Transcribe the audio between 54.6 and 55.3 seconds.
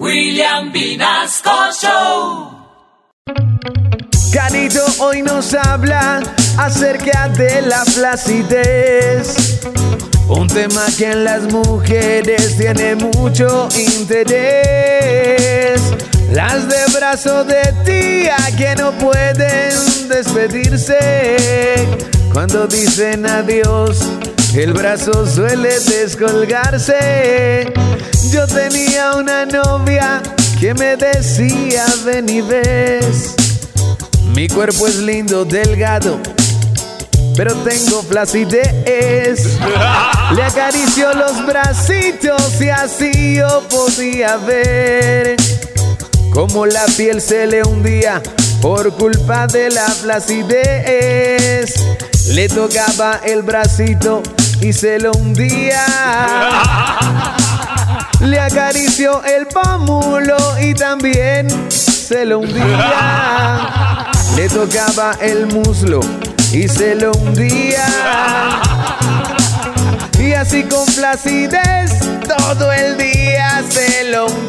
y se lo